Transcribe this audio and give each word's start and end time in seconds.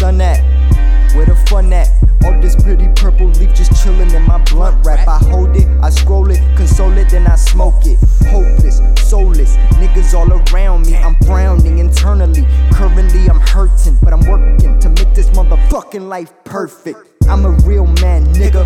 sun 0.00 0.18
at? 0.22 0.40
Where 1.14 1.26
the 1.26 1.36
fun 1.50 1.70
at? 1.74 1.90
All 2.24 2.40
this 2.40 2.56
pretty 2.56 2.88
purple 2.96 3.26
leaf 3.26 3.52
just 3.54 3.82
chilling 3.82 4.10
in 4.12 4.22
my 4.22 4.42
blunt 4.44 4.82
wrap. 4.84 5.06
I 5.06 5.18
hold 5.18 5.54
it, 5.54 5.68
I 5.82 5.90
scroll 5.90 6.30
it, 6.30 6.40
console 6.56 6.96
it, 6.96 7.10
then 7.10 7.26
I 7.26 7.34
smoke 7.36 7.84
it. 7.84 7.98
Hopeless, 8.32 8.78
soulless, 9.10 9.56
niggas 9.76 10.14
all 10.14 10.32
around 10.32 10.86
me. 10.86 10.96
I'm 10.96 11.16
frowning 11.26 11.80
internally. 11.80 12.46
Currently, 12.72 13.28
I'm 13.28 13.40
hurting, 13.40 13.98
but 14.02 14.14
I'm 14.14 14.24
working 14.26 14.80
to 14.80 14.88
make 14.88 15.12
this 15.12 15.28
motherfucking 15.30 16.08
life 16.08 16.32
perfect. 16.44 16.98
I'm 17.28 17.44
a 17.44 17.50
real 17.68 17.86
man, 18.00 18.24
nigga. 18.32 18.64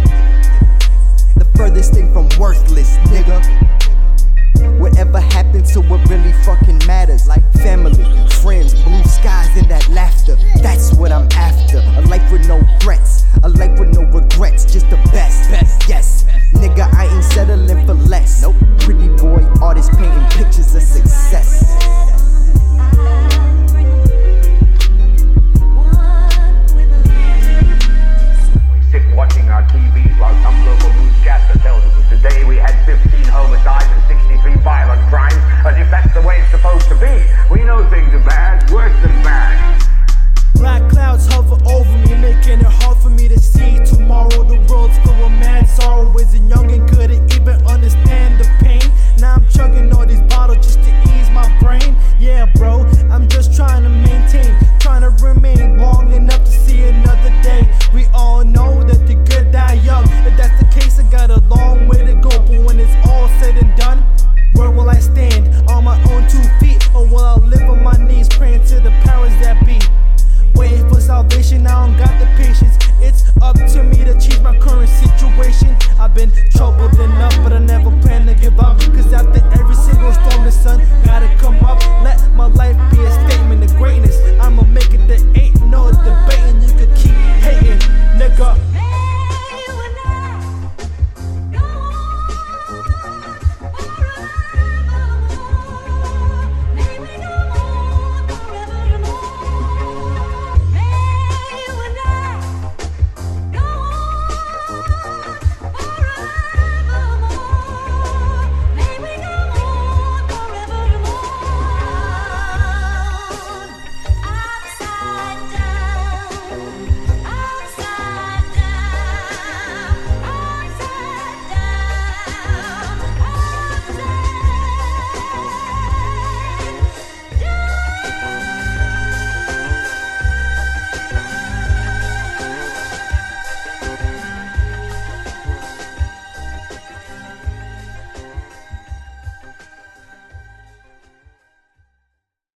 The 1.35 1.47
furthest 1.57 1.95
thing 1.95 2.13
from 2.13 2.29
worthless, 2.39 2.97
nigga. 3.11 3.43
Whatever 4.79 5.19
happened 5.19 5.67
to 5.67 5.81
what 5.81 6.09
really 6.09 6.33
fucking 6.45 6.64